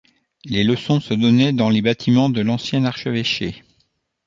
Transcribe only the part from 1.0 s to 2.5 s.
donnaient dans les bâtiments de